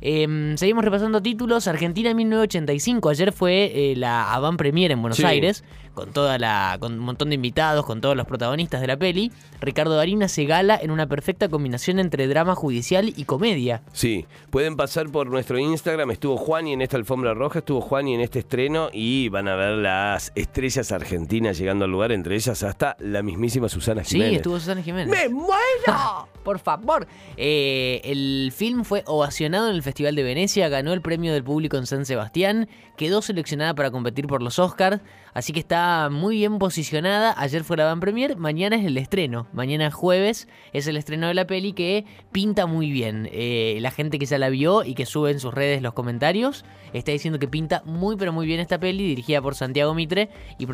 Em, 0.00 0.56
seguimos 0.56 0.84
repasando 0.84 1.22
títulos. 1.22 1.66
Argentina 1.66 2.12
1985. 2.12 3.08
Ayer 3.08 3.32
fue 3.32 3.72
eh, 3.92 3.96
la 3.96 4.32
Avant 4.32 4.58
Premier 4.58 4.90
en 4.92 5.00
Buenos 5.00 5.20
Aires. 5.20 5.64
Con 5.94 6.12
toda 6.12 6.38
la. 6.38 6.76
con 6.80 6.94
un 6.94 6.98
montón 6.98 7.28
de 7.28 7.36
invitados, 7.36 7.86
con 7.86 8.00
todos 8.00 8.16
los 8.16 8.26
protagonistas 8.26 8.80
de 8.80 8.88
la 8.88 8.96
peli. 8.96 9.30
Ricardo 9.60 9.94
Darina 9.94 10.28
se 10.28 10.44
gala 10.44 10.76
en 10.80 10.90
una 10.90 11.06
perfecta 11.06 11.48
combinación 11.48 12.00
entre 12.00 12.26
drama 12.26 12.54
judicial 12.54 13.12
y 13.16 13.24
comedia. 13.24 13.82
Sí, 13.92 14.26
pueden 14.50 14.76
pasar 14.76 15.08
por 15.10 15.28
nuestro 15.28 15.58
Instagram. 15.58 16.10
Estuvo 16.10 16.36
Juan 16.36 16.66
y 16.66 16.72
en 16.72 16.82
esta 16.82 16.96
alfombra 16.96 17.32
roja, 17.34 17.60
estuvo 17.60 17.80
Juan 17.80 18.08
y 18.08 18.14
en 18.14 18.20
este 18.20 18.40
estreno. 18.40 18.88
Y 18.92 19.28
van 19.28 19.46
a 19.46 19.54
ver 19.54 19.76
las 19.78 20.32
estrellas 20.34 20.90
argentinas 20.90 21.58
llegando 21.58 21.84
al 21.84 21.92
lugar, 21.92 22.10
entre 22.10 22.34
ellas 22.34 22.62
hasta 22.64 22.96
la 22.98 23.22
mismísima 23.22 23.68
Susana 23.68 24.02
Jiménez. 24.02 24.30
Sí, 24.30 24.36
estuvo 24.36 24.58
Susana 24.58 24.82
Jiménez. 24.82 25.08
¡Me 25.08 25.28
muero! 25.28 26.28
Por 26.44 26.60
favor. 26.60 27.08
Eh, 27.36 28.00
el 28.04 28.52
film 28.54 28.84
fue 28.84 29.02
ovacionado 29.06 29.68
en 29.68 29.74
el 29.74 29.82
Festival 29.82 30.14
de 30.14 30.22
Venecia, 30.22 30.68
ganó 30.68 30.92
el 30.92 31.02
premio 31.02 31.32
del 31.32 31.42
público 31.42 31.76
en 31.76 31.86
San 31.86 32.06
Sebastián, 32.06 32.68
quedó 32.96 33.22
seleccionada 33.22 33.74
para 33.74 33.90
competir 33.90 34.26
por 34.26 34.42
los 34.42 34.58
Oscars, 34.58 35.00
así 35.32 35.52
que 35.52 35.60
está 35.60 36.08
muy 36.10 36.36
bien 36.36 36.58
posicionada. 36.58 37.34
Ayer 37.36 37.64
fue 37.64 37.76
la 37.76 37.86
van 37.86 37.98
premier, 37.98 38.36
mañana 38.36 38.76
es 38.76 38.84
el 38.84 38.96
estreno. 38.98 39.48
Mañana 39.52 39.90
jueves 39.90 40.46
es 40.72 40.86
el 40.86 40.96
estreno 40.96 41.26
de 41.26 41.34
la 41.34 41.46
peli 41.46 41.72
que 41.72 42.04
pinta 42.30 42.66
muy 42.66 42.90
bien. 42.90 43.28
Eh, 43.32 43.78
la 43.80 43.90
gente 43.90 44.18
que 44.18 44.26
ya 44.26 44.38
la 44.38 44.50
vio 44.50 44.84
y 44.84 44.94
que 44.94 45.06
sube 45.06 45.30
en 45.30 45.40
sus 45.40 45.52
redes 45.52 45.82
los 45.82 45.94
comentarios 45.94 46.64
está 46.92 47.10
diciendo 47.10 47.38
que 47.38 47.48
pinta 47.48 47.82
muy 47.84 48.16
pero 48.16 48.32
muy 48.32 48.46
bien 48.46 48.60
esta 48.60 48.78
peli, 48.78 49.08
dirigida 49.08 49.42
por 49.42 49.54
Santiago 49.54 49.94
Mitre 49.94 50.28
y 50.58 50.66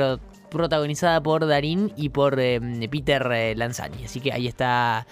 protagonizada 0.51 1.23
por 1.23 1.47
Darín 1.47 1.93
y 1.97 2.11
por 2.11 2.39
eh, 2.41 2.61
Peter 2.91 3.57
Lanzani. 3.57 4.05
Así 4.05 4.21
que 4.21 4.33
ahí 4.33 4.47
está 4.49 5.07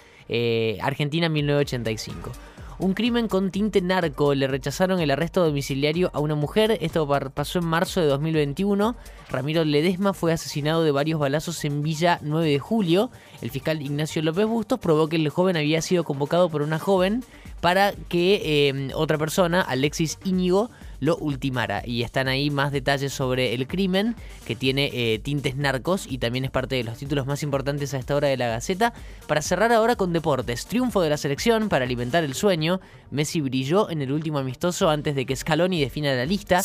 Argentina 0.81 1.29
1985 1.29 2.33
un 2.79 2.95
crimen 2.95 3.29
con 3.29 3.51
tinte 3.51 3.81
narco. 3.81 4.35
Le 4.35 4.47
rechazaron 4.47 5.01
el 5.01 5.11
arresto 5.11 5.45
domiciliario 5.45 6.11
a 6.15 6.21
una 6.21 6.35
mujer. 6.35 6.79
Esto 6.81 7.07
pasó 7.35 7.59
en 7.59 7.67
marzo 7.67 8.01
de 8.01 8.07
2021. 8.07 8.97
Ramiro 9.31 9.65
Ledesma 9.65 10.13
fue 10.13 10.33
asesinado 10.33 10.83
de 10.83 10.93
varios 10.93 11.19
balazos 11.19 11.65
en 11.65 11.83
Villa 11.83 12.19
9 12.23 12.49
de 12.49 12.59
julio. 12.59 13.11
El 13.43 13.51
fiscal 13.51 13.83
Ignacio 13.83 14.23
López 14.23 14.47
Bustos 14.47 14.79
probó 14.79 15.09
que 15.09 15.17
el 15.17 15.29
joven 15.29 15.57
había 15.57 15.83
sido 15.83 16.05
convocado 16.05 16.49
por 16.49 16.63
una 16.63 16.79
joven 16.79 17.25
para 17.61 17.93
que 18.09 18.41
eh, 18.45 18.91
otra 18.95 19.19
persona, 19.19 19.61
Alexis 19.61 20.19
Íñigo, 20.25 20.71
lo 21.01 21.17
ultimara. 21.17 21.83
Y 21.85 22.03
están 22.03 22.29
ahí 22.29 22.51
más 22.51 22.73
detalles 22.73 23.13
sobre 23.13 23.55
el 23.55 23.67
crimen, 23.67 24.17
que 24.47 24.57
tiene 24.57 24.91
eh, 24.93 25.19
tintes 25.19 25.57
narcos 25.57 26.07
y 26.09 26.19
también 26.19 26.45
es 26.45 26.51
parte 26.51 26.77
de 26.77 26.85
los 26.85 26.99
títulos 26.99 27.27
más 27.27 27.43
importantes 27.43 27.95
a 27.95 27.99
esta 27.99 28.17
hora 28.17 28.29
de 28.29 28.37
la 28.37 28.49
Gaceta. 28.49 28.93
Para 29.27 29.43
cerrar 29.43 29.73
ahora 29.73 29.97
con 29.97 30.13
deportes, 30.13 30.67
triunfo 30.67 31.01
de 31.01 31.11
la 31.11 31.17
selección 31.17 31.69
para 31.69 31.85
alimentar 31.85 32.25
el 32.25 32.35
sueño. 32.35 32.81
Messi 33.11 33.41
brilló 33.41 33.91
en 33.91 34.03
el 34.03 34.13
último 34.13 34.39
amistoso 34.39 34.91
antes 34.91 35.15
de 35.15 35.25
que 35.25 35.35
Scaloni 35.35 35.81
defina 35.81 36.15
la 36.15 36.27
lista 36.27 36.63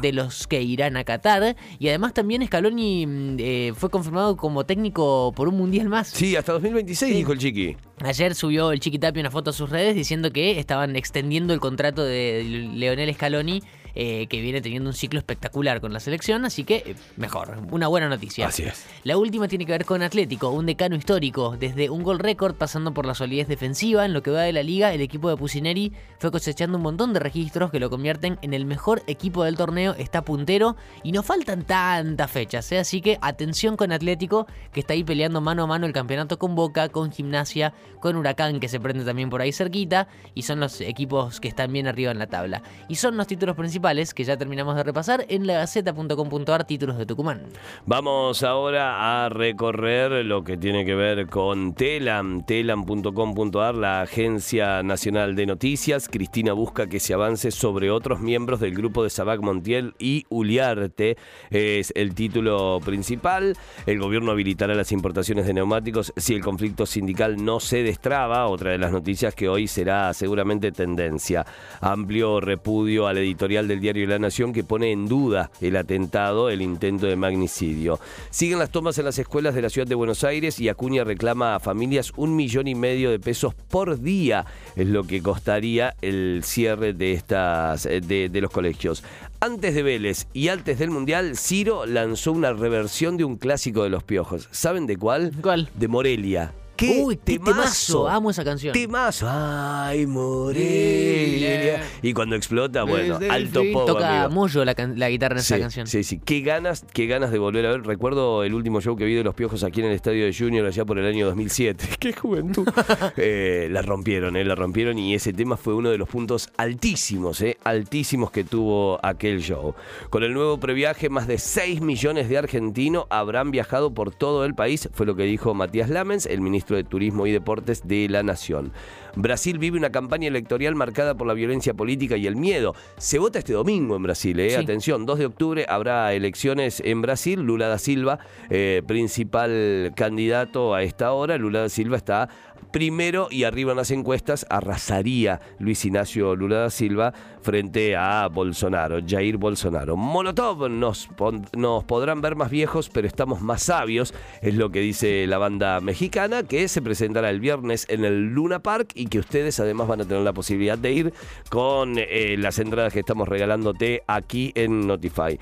de 0.00 0.12
los 0.12 0.46
que 0.46 0.62
irán 0.62 0.96
a 0.96 1.04
Qatar. 1.04 1.56
Y 1.78 1.88
además 1.88 2.14
también 2.14 2.46
Scaloni 2.46 3.06
mm, 3.06 3.36
eh, 3.38 3.72
fue 3.74 3.90
confirmado 3.90 4.36
como 4.36 4.64
técnico 4.64 5.32
por 5.34 5.48
un 5.48 5.56
mundial 5.56 5.88
más. 5.88 6.08
Sí, 6.08 6.36
hasta 6.36 6.52
2026 6.52 7.14
dijo 7.14 7.32
el 7.32 7.38
Chiqui. 7.38 7.76
Ayer 8.02 8.34
subió 8.34 8.72
el 8.72 8.80
Chiquitapi 8.80 9.20
una 9.20 9.30
foto 9.30 9.50
a 9.50 9.52
sus 9.52 9.68
redes 9.68 9.94
diciendo 9.94 10.30
que 10.30 10.58
estaban 10.58 10.96
extendiendo 10.96 11.52
el 11.52 11.60
contrato 11.60 12.02
de 12.02 12.70
Leonel 12.74 13.12
Scaloni 13.14 13.59
eh, 13.94 14.26
que 14.28 14.40
viene 14.40 14.60
teniendo 14.60 14.90
un 14.90 14.94
ciclo 14.94 15.18
espectacular 15.18 15.80
con 15.80 15.92
la 15.92 16.00
selección, 16.00 16.44
así 16.44 16.64
que 16.64 16.76
eh, 16.86 16.94
mejor, 17.16 17.58
una 17.70 17.88
buena 17.88 18.08
noticia. 18.08 18.46
Así 18.46 18.62
es. 18.62 18.86
La 19.04 19.16
última 19.16 19.48
tiene 19.48 19.66
que 19.66 19.72
ver 19.72 19.84
con 19.84 20.02
Atlético, 20.02 20.50
un 20.50 20.66
decano 20.66 20.96
histórico, 20.96 21.56
desde 21.58 21.90
un 21.90 22.02
gol 22.02 22.18
récord 22.18 22.54
pasando 22.54 22.92
por 22.94 23.06
la 23.06 23.14
solidez 23.14 23.48
defensiva, 23.48 24.04
en 24.04 24.12
lo 24.12 24.22
que 24.22 24.30
va 24.30 24.42
de 24.42 24.52
la 24.52 24.62
liga, 24.62 24.92
el 24.92 25.00
equipo 25.00 25.28
de 25.28 25.36
Pusineri 25.36 25.92
fue 26.18 26.30
cosechando 26.30 26.76
un 26.76 26.82
montón 26.82 27.12
de 27.12 27.20
registros 27.20 27.70
que 27.70 27.80
lo 27.80 27.90
convierten 27.90 28.38
en 28.42 28.54
el 28.54 28.64
mejor 28.64 29.02
equipo 29.06 29.44
del 29.44 29.56
torneo, 29.56 29.94
está 29.94 30.22
puntero 30.22 30.76
y 31.02 31.12
no 31.12 31.22
faltan 31.22 31.64
tantas 31.64 32.30
fechas, 32.30 32.70
¿eh? 32.72 32.78
así 32.78 33.00
que 33.00 33.18
atención 33.20 33.76
con 33.76 33.92
Atlético, 33.92 34.46
que 34.72 34.80
está 34.80 34.92
ahí 34.92 35.04
peleando 35.04 35.40
mano 35.40 35.64
a 35.64 35.66
mano 35.66 35.86
el 35.86 35.92
campeonato 35.92 36.38
con 36.38 36.54
Boca, 36.54 36.88
con 36.88 37.10
Gimnasia, 37.10 37.72
con 38.00 38.16
Huracán, 38.16 38.60
que 38.60 38.68
se 38.68 38.80
prende 38.80 39.04
también 39.04 39.30
por 39.30 39.40
ahí 39.40 39.52
cerquita, 39.52 40.08
y 40.34 40.42
son 40.42 40.60
los 40.60 40.80
equipos 40.80 41.40
que 41.40 41.48
están 41.48 41.72
bien 41.72 41.86
arriba 41.86 42.10
en 42.12 42.18
la 42.18 42.26
tabla. 42.26 42.62
Y 42.88 42.96
son 42.96 43.16
los 43.16 43.26
títulos 43.26 43.56
principales 43.56 43.79
que 44.14 44.24
ya 44.24 44.36
terminamos 44.36 44.76
de 44.76 44.82
repasar 44.82 45.24
en 45.28 45.46
lagaceta.com.ar 45.46 46.64
títulos 46.64 46.98
de 46.98 47.06
Tucumán. 47.06 47.42
Vamos 47.86 48.42
ahora 48.42 49.24
a 49.24 49.28
recorrer 49.30 50.24
lo 50.24 50.44
que 50.44 50.58
tiene 50.58 50.84
que 50.84 50.94
ver 50.94 51.26
con 51.28 51.72
Telam, 51.74 52.44
telam.com.ar, 52.44 53.74
la 53.74 54.02
Agencia 54.02 54.82
Nacional 54.82 55.34
de 55.34 55.46
Noticias. 55.46 56.08
Cristina 56.08 56.52
busca 56.52 56.88
que 56.88 57.00
se 57.00 57.14
avance 57.14 57.50
sobre 57.50 57.90
otros 57.90 58.20
miembros 58.20 58.60
del 58.60 58.74
grupo 58.74 59.02
de 59.02 59.08
Sabac 59.10 59.40
Montiel 59.40 59.94
y 59.98 60.26
Uliarte. 60.28 61.16
Es 61.50 61.92
el 61.96 62.14
título 62.14 62.80
principal. 62.84 63.56
El 63.86 63.98
gobierno 63.98 64.32
habilitará 64.32 64.74
las 64.74 64.92
importaciones 64.92 65.46
de 65.46 65.54
neumáticos 65.54 66.12
si 66.16 66.34
el 66.34 66.42
conflicto 66.42 66.84
sindical 66.84 67.42
no 67.42 67.60
se 67.60 67.82
destraba. 67.82 68.46
Otra 68.46 68.72
de 68.72 68.78
las 68.78 68.92
noticias 68.92 69.34
que 69.34 69.48
hoy 69.48 69.66
será 69.66 70.12
seguramente 70.12 70.70
tendencia. 70.70 71.46
Amplio 71.80 72.40
repudio 72.40 73.06
al 73.06 73.16
editorial 73.18 73.69
del 73.70 73.80
diario 73.80 74.06
La 74.06 74.18
Nación 74.18 74.52
que 74.52 74.64
pone 74.64 74.90
en 74.90 75.08
duda 75.08 75.50
el 75.60 75.76
atentado, 75.76 76.50
el 76.50 76.60
intento 76.60 77.06
de 77.06 77.16
magnicidio. 77.16 78.00
Siguen 78.30 78.58
las 78.58 78.70
tomas 78.70 78.98
en 78.98 79.04
las 79.04 79.18
escuelas 79.18 79.54
de 79.54 79.62
la 79.62 79.70
ciudad 79.70 79.86
de 79.86 79.94
Buenos 79.94 80.24
Aires 80.24 80.58
y 80.60 80.68
Acuña 80.68 81.04
reclama 81.04 81.54
a 81.54 81.60
familias 81.60 82.12
un 82.16 82.34
millón 82.36 82.66
y 82.68 82.74
medio 82.74 83.10
de 83.10 83.20
pesos 83.20 83.54
por 83.54 84.00
día, 84.00 84.44
es 84.76 84.86
lo 84.86 85.04
que 85.04 85.22
costaría 85.22 85.94
el 86.02 86.42
cierre 86.44 86.92
de, 86.92 87.12
estas, 87.12 87.86
eh, 87.86 88.00
de, 88.00 88.28
de 88.28 88.40
los 88.40 88.50
colegios. 88.50 89.04
Antes 89.40 89.74
de 89.74 89.82
Vélez 89.82 90.26
y 90.34 90.48
antes 90.48 90.78
del 90.78 90.90
Mundial, 90.90 91.36
Ciro 91.36 91.86
lanzó 91.86 92.32
una 92.32 92.52
reversión 92.52 93.16
de 93.16 93.24
un 93.24 93.36
clásico 93.36 93.84
de 93.84 93.90
los 93.90 94.02
piojos. 94.02 94.48
¿Saben 94.50 94.86
de 94.86 94.96
cuál? 94.96 95.32
¿Cuál? 95.40 95.70
De 95.76 95.88
Morelia. 95.88 96.52
¡Qué 96.80 97.02
Uy, 97.04 97.16
temazo! 97.16 98.08
Amo 98.08 98.30
esa 98.30 98.42
canción. 98.42 98.72
Temazo. 98.72 99.26
Ay, 99.28 100.06
Morelia. 100.06 101.82
Y 102.00 102.14
cuando 102.14 102.36
explota, 102.36 102.84
bueno, 102.84 103.18
alto 103.28 103.62
pop, 103.70 103.86
Toca 103.86 104.30
mucho 104.30 104.64
la, 104.64 104.72
guitarra 104.72 105.34
en 105.34 105.40
esa 105.40 105.58
canción. 105.58 105.86
Sí, 105.86 106.02
sí. 106.04 106.18
Qué 106.24 106.40
ganas, 106.40 106.86
qué 106.94 107.06
ganas 107.06 107.32
de 107.32 107.38
volver 107.38 107.66
a 107.66 107.72
ver. 107.72 107.82
Recuerdo 107.82 108.44
el 108.44 108.54
último 108.54 108.80
show 108.80 108.96
que 108.96 109.04
vi 109.04 109.12
de 109.12 109.22
Los 109.22 109.34
Piojos 109.34 109.62
aquí 109.62 109.80
en 109.80 109.88
el 109.88 109.92
Estadio 109.92 110.24
de 110.24 110.32
Junior 110.32 110.64
allá 110.64 110.86
por 110.86 110.98
el 110.98 111.04
año 111.04 111.26
2007. 111.26 111.84
¡Qué 111.98 112.14
juventud! 112.14 112.66
eh, 113.18 113.68
la 113.70 113.82
rompieron, 113.82 114.38
¿eh? 114.38 114.44
La 114.46 114.54
rompieron 114.54 114.98
y 114.98 115.14
ese 115.14 115.34
tema 115.34 115.58
fue 115.58 115.74
uno 115.74 115.90
de 115.90 115.98
los 115.98 116.08
puntos 116.08 116.48
altísimos, 116.56 117.42
¿eh? 117.42 117.58
Altísimos 117.62 118.30
que 118.30 118.42
tuvo 118.42 118.98
aquel 119.04 119.42
show. 119.42 119.74
Con 120.08 120.22
el 120.22 120.32
nuevo 120.32 120.58
previaje, 120.58 121.10
más 121.10 121.26
de 121.26 121.36
6 121.36 121.82
millones 121.82 122.30
de 122.30 122.38
argentinos 122.38 123.04
habrán 123.10 123.50
viajado 123.50 123.92
por 123.92 124.14
todo 124.14 124.46
el 124.46 124.54
país, 124.54 124.88
fue 124.94 125.04
lo 125.04 125.14
que 125.14 125.24
dijo 125.24 125.52
Matías 125.52 125.90
Lamens, 125.90 126.24
el 126.24 126.40
ministro 126.40 126.69
de 126.74 126.84
Turismo 126.84 127.26
y 127.26 127.32
Deportes 127.32 127.86
de 127.86 128.08
la 128.08 128.22
Nación. 128.22 128.72
Brasil 129.16 129.58
vive 129.58 129.76
una 129.76 129.90
campaña 129.90 130.28
electoral 130.28 130.74
marcada 130.74 131.14
por 131.16 131.26
la 131.26 131.34
violencia 131.34 131.74
política 131.74 132.16
y 132.16 132.26
el 132.26 132.36
miedo. 132.36 132.74
Se 132.98 133.18
vota 133.18 133.38
este 133.38 133.52
domingo 133.52 133.96
en 133.96 134.02
Brasil, 134.02 134.38
¿eh? 134.38 134.56
atención, 134.56 135.06
2 135.06 135.18
de 135.18 135.26
octubre 135.26 135.66
habrá 135.68 136.12
elecciones 136.12 136.80
en 136.84 137.02
Brasil. 137.02 137.40
Lula 137.40 137.68
da 137.68 137.78
Silva, 137.78 138.18
eh, 138.50 138.82
principal 138.86 139.92
candidato 139.96 140.74
a 140.74 140.82
esta 140.82 141.12
hora. 141.12 141.38
Lula 141.38 141.62
da 141.62 141.68
Silva 141.68 141.96
está 141.96 142.28
primero 142.70 143.28
y 143.30 143.44
arriba 143.44 143.72
en 143.72 143.78
las 143.78 143.90
encuestas 143.90 144.46
arrasaría 144.48 145.40
Luis 145.58 145.84
Ignacio 145.84 146.36
Lula 146.36 146.58
da 146.58 146.70
Silva 146.70 147.12
frente 147.42 147.96
a 147.96 148.28
Bolsonaro, 148.28 149.00
Jair 149.06 149.36
Bolsonaro. 149.36 149.96
Molotov 149.96 150.68
nos, 150.68 151.08
nos 151.56 151.84
podrán 151.84 152.20
ver 152.20 152.36
más 152.36 152.50
viejos, 152.50 152.88
pero 152.88 153.06
estamos 153.06 153.40
más 153.40 153.62
sabios, 153.62 154.14
es 154.42 154.54
lo 154.54 154.70
que 154.70 154.80
dice 154.80 155.26
la 155.26 155.38
banda 155.38 155.80
mexicana, 155.80 156.42
que 156.42 156.68
se 156.68 156.82
presentará 156.82 157.30
el 157.30 157.40
viernes 157.40 157.86
en 157.88 158.04
el 158.04 158.26
Luna 158.28 158.62
Park 158.62 158.92
y 158.94 159.06
que 159.06 159.18
ustedes 159.18 159.58
además 159.60 159.88
van 159.88 160.02
a 160.02 160.04
tener 160.04 160.22
la 160.22 160.32
posibilidad 160.32 160.78
de 160.78 160.92
ir 160.92 161.14
con 161.48 161.94
eh, 161.96 162.36
las 162.38 162.58
entradas 162.58 162.92
que 162.92 163.00
estamos 163.00 163.28
regalándote 163.28 164.02
aquí 164.06 164.52
en 164.54 164.86
Notify. 164.86 165.38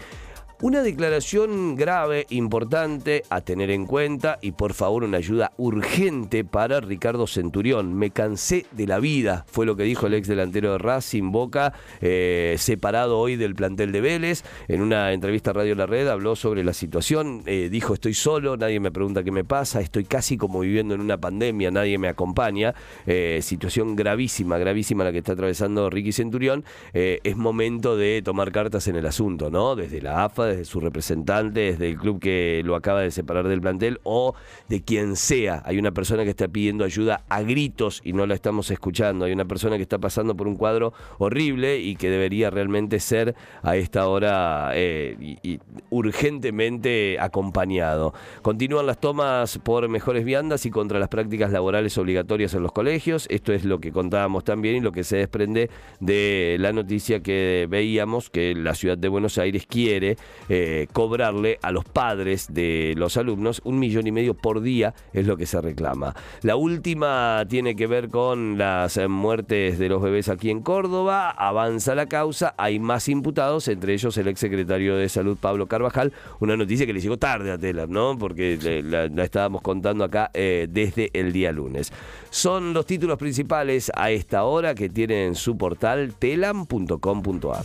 Una 0.60 0.82
declaración 0.82 1.76
grave, 1.76 2.26
importante 2.30 3.22
a 3.30 3.42
tener 3.42 3.70
en 3.70 3.86
cuenta 3.86 4.40
y 4.42 4.50
por 4.50 4.74
favor 4.74 5.04
una 5.04 5.18
ayuda 5.18 5.52
urgente 5.56 6.44
para 6.44 6.80
Ricardo 6.80 7.28
Centurión. 7.28 7.94
Me 7.94 8.10
cansé 8.10 8.66
de 8.72 8.88
la 8.88 8.98
vida, 8.98 9.44
fue 9.46 9.66
lo 9.66 9.76
que 9.76 9.84
dijo 9.84 10.08
el 10.08 10.14
ex 10.14 10.26
delantero 10.26 10.72
de 10.72 10.78
Racing 10.78 11.30
Boca, 11.30 11.74
eh, 12.00 12.56
separado 12.58 13.20
hoy 13.20 13.36
del 13.36 13.54
plantel 13.54 13.92
de 13.92 14.00
Vélez. 14.00 14.42
En 14.66 14.82
una 14.82 15.12
entrevista 15.12 15.52
a 15.52 15.54
Radio 15.54 15.76
La 15.76 15.86
Red 15.86 16.08
habló 16.08 16.34
sobre 16.34 16.64
la 16.64 16.72
situación, 16.72 17.44
eh, 17.46 17.68
dijo 17.70 17.94
estoy 17.94 18.14
solo, 18.14 18.56
nadie 18.56 18.80
me 18.80 18.90
pregunta 18.90 19.22
qué 19.22 19.30
me 19.30 19.44
pasa, 19.44 19.80
estoy 19.80 20.06
casi 20.06 20.36
como 20.36 20.58
viviendo 20.58 20.92
en 20.92 21.00
una 21.00 21.18
pandemia, 21.18 21.70
nadie 21.70 21.98
me 21.98 22.08
acompaña. 22.08 22.74
Eh, 23.06 23.38
situación 23.42 23.94
gravísima, 23.94 24.58
gravísima 24.58 25.04
la 25.04 25.12
que 25.12 25.18
está 25.18 25.34
atravesando 25.34 25.88
Ricky 25.88 26.10
Centurión. 26.10 26.64
es 26.92 27.36
momento 27.36 27.96
de 27.96 28.22
tomar 28.24 28.50
cartas 28.50 28.88
en 28.88 28.96
el 28.96 29.06
asunto, 29.06 29.50
¿no? 29.50 29.76
Desde 29.76 30.02
la 30.02 30.24
AFA, 30.24 30.47
desde 30.48 30.64
su 30.64 30.80
representante, 30.80 31.60
desde 31.60 31.90
el 31.90 31.96
club 31.96 32.20
que 32.20 32.62
lo 32.64 32.76
acaba 32.76 33.00
de 33.00 33.10
separar 33.10 33.48
del 33.48 33.60
plantel 33.60 34.00
o 34.02 34.34
de 34.68 34.82
quien 34.82 35.16
sea. 35.16 35.62
Hay 35.64 35.78
una 35.78 35.92
persona 35.92 36.24
que 36.24 36.30
está 36.30 36.48
pidiendo 36.48 36.84
ayuda 36.84 37.24
a 37.28 37.42
gritos 37.42 38.00
y 38.04 38.12
no 38.12 38.26
la 38.26 38.34
estamos 38.34 38.70
escuchando. 38.70 39.24
Hay 39.24 39.32
una 39.32 39.44
persona 39.44 39.76
que 39.76 39.82
está 39.82 39.98
pasando 39.98 40.36
por 40.36 40.48
un 40.48 40.56
cuadro 40.56 40.92
horrible 41.18 41.78
y 41.78 41.96
que 41.96 42.10
debería 42.10 42.50
realmente 42.50 43.00
ser 43.00 43.34
a 43.62 43.76
esta 43.76 44.08
hora 44.08 44.70
eh, 44.74 45.58
urgentemente 45.90 47.18
acompañado. 47.20 48.14
Continúan 48.42 48.86
las 48.86 49.00
tomas 49.00 49.58
por 49.58 49.88
mejores 49.88 50.24
viandas 50.24 50.66
y 50.66 50.70
contra 50.70 50.98
las 50.98 51.08
prácticas 51.08 51.52
laborales 51.52 51.96
obligatorias 51.98 52.54
en 52.54 52.62
los 52.62 52.72
colegios. 52.72 53.26
Esto 53.30 53.52
es 53.52 53.64
lo 53.64 53.80
que 53.80 53.92
contábamos 53.92 54.44
también 54.44 54.76
y 54.76 54.80
lo 54.80 54.92
que 54.92 55.04
se 55.04 55.16
desprende 55.18 55.70
de 56.00 56.56
la 56.60 56.72
noticia 56.72 57.20
que 57.20 57.66
veíamos 57.68 58.30
que 58.30 58.54
la 58.54 58.74
ciudad 58.74 58.98
de 58.98 59.08
Buenos 59.08 59.38
Aires 59.38 59.66
quiere 59.66 60.16
eh, 60.48 60.86
cobrarle 60.92 61.58
a 61.62 61.72
los 61.72 61.84
padres 61.84 62.52
de 62.52 62.94
los 62.96 63.16
alumnos 63.16 63.60
un 63.64 63.78
millón 63.78 64.06
y 64.06 64.12
medio 64.12 64.34
por 64.34 64.60
día, 64.60 64.94
es 65.12 65.26
lo 65.26 65.36
que 65.36 65.46
se 65.46 65.60
reclama. 65.60 66.14
La 66.42 66.56
última 66.56 67.44
tiene 67.48 67.76
que 67.76 67.86
ver 67.86 68.08
con 68.08 68.58
las 68.58 68.98
muertes 69.08 69.78
de 69.78 69.88
los 69.88 70.02
bebés 70.02 70.28
aquí 70.28 70.50
en 70.50 70.62
Córdoba, 70.62 71.30
avanza 71.30 71.94
la 71.94 72.06
causa, 72.06 72.54
hay 72.58 72.78
más 72.78 73.08
imputados, 73.08 73.68
entre 73.68 73.94
ellos 73.94 74.16
el 74.16 74.28
exsecretario 74.28 74.96
de 74.96 75.08
Salud 75.08 75.36
Pablo 75.40 75.66
Carvajal, 75.66 76.12
una 76.40 76.56
noticia 76.56 76.86
que 76.86 76.92
le 76.92 77.00
llegó 77.00 77.16
tarde 77.16 77.52
a 77.52 77.58
Telam, 77.58 77.90
¿no? 77.90 78.16
Porque 78.18 78.58
la, 78.84 79.06
estábamos 79.22 79.62
contando 79.62 80.04
acá 80.04 80.30
eh, 80.34 80.66
desde 80.70 81.10
el 81.12 81.32
día 81.32 81.52
lunes. 81.52 81.92
Son 82.30 82.72
los 82.72 82.86
títulos 82.86 83.18
principales 83.18 83.90
a 83.94 84.10
esta 84.10 84.44
hora 84.44 84.74
que 84.74 84.88
tienen 84.88 85.34
su 85.34 85.56
portal 85.56 86.14
telam.com.ar. 86.18 87.64